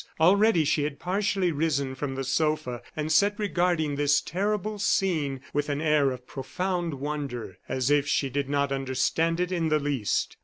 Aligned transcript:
Already 0.19 0.65
she 0.65 0.81
had 0.81 0.97
partially 0.97 1.51
risen 1.51 1.93
from 1.93 2.15
the 2.15 2.23
sofa, 2.23 2.81
and 2.95 3.11
sat 3.11 3.37
regarding 3.37 3.95
this 3.97 4.19
terrible 4.19 4.79
scene 4.79 5.41
with 5.53 5.69
an 5.69 5.79
air 5.79 6.09
of 6.09 6.25
profound 6.25 6.95
wonder, 6.95 7.59
as 7.69 7.91
if 7.91 8.07
she 8.07 8.27
did 8.27 8.49
not 8.49 8.71
understand 8.71 9.39
it 9.39 9.51
in 9.51 9.69
the 9.69 9.77
least. 9.79 10.37